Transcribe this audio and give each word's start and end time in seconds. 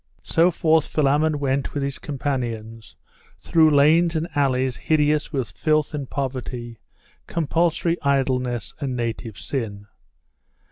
So 0.23 0.49
forth 0.49 0.87
Philammon 0.87 1.37
went 1.37 1.75
with 1.75 1.83
his 1.83 1.99
companions, 1.99 2.95
through 3.37 3.69
lanes 3.69 4.15
and 4.15 4.27
alleys 4.33 4.75
hideous 4.75 5.31
with 5.31 5.51
filth 5.51 5.93
and 5.93 6.09
poverty, 6.09 6.79
compulsory 7.27 8.01
idleness 8.01 8.73
and 8.79 8.95
native 8.95 9.37
sin. 9.37 9.85